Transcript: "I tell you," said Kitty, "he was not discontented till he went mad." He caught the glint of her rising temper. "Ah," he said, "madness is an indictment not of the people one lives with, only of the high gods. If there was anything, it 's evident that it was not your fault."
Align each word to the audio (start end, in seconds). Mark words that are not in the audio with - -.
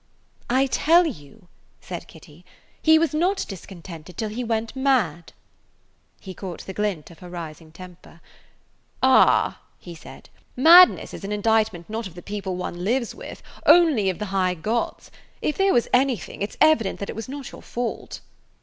"I 0.49 0.65
tell 0.65 1.05
you," 1.05 1.47
said 1.79 2.07
Kitty, 2.07 2.43
"he 2.81 2.97
was 2.97 3.13
not 3.13 3.45
discontented 3.47 4.17
till 4.17 4.29
he 4.29 4.43
went 4.43 4.75
mad." 4.75 5.31
He 6.19 6.33
caught 6.33 6.65
the 6.65 6.73
glint 6.73 7.11
of 7.11 7.19
her 7.19 7.29
rising 7.29 7.71
temper. 7.71 8.19
"Ah," 9.03 9.59
he 9.77 9.93
said, 9.93 10.27
"madness 10.55 11.13
is 11.13 11.23
an 11.23 11.31
indictment 11.31 11.87
not 11.87 12.07
of 12.07 12.15
the 12.15 12.23
people 12.23 12.55
one 12.55 12.83
lives 12.83 13.13
with, 13.13 13.43
only 13.67 14.09
of 14.09 14.17
the 14.17 14.25
high 14.33 14.55
gods. 14.55 15.11
If 15.39 15.55
there 15.55 15.71
was 15.71 15.87
anything, 15.93 16.41
it 16.41 16.53
's 16.53 16.57
evident 16.59 16.99
that 16.99 17.11
it 17.11 17.15
was 17.15 17.29
not 17.29 17.51
your 17.51 17.61
fault." 17.61 18.21